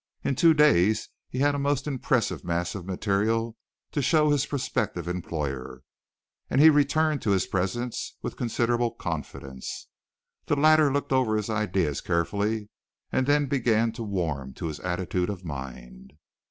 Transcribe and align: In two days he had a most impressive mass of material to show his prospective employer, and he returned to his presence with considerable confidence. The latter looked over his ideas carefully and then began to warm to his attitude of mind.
In 0.23 0.33
two 0.33 0.55
days 0.55 1.09
he 1.29 1.37
had 1.37 1.53
a 1.53 1.59
most 1.59 1.85
impressive 1.85 2.43
mass 2.43 2.73
of 2.73 2.87
material 2.87 3.55
to 3.91 4.01
show 4.01 4.31
his 4.31 4.47
prospective 4.47 5.07
employer, 5.07 5.83
and 6.49 6.59
he 6.59 6.71
returned 6.71 7.21
to 7.21 7.29
his 7.29 7.45
presence 7.45 8.17
with 8.23 8.35
considerable 8.35 8.89
confidence. 8.89 9.89
The 10.47 10.55
latter 10.55 10.91
looked 10.91 11.13
over 11.13 11.35
his 11.35 11.51
ideas 11.51 12.01
carefully 12.01 12.69
and 13.11 13.27
then 13.27 13.45
began 13.45 13.91
to 13.91 14.01
warm 14.01 14.55
to 14.55 14.69
his 14.69 14.79
attitude 14.79 15.29
of 15.29 15.45
mind. 15.45 16.13